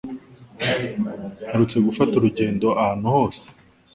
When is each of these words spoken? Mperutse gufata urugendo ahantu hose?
Mperutse 1.41 1.77
gufata 1.87 2.13
urugendo 2.15 2.67
ahantu 2.81 3.07
hose? 3.15 3.45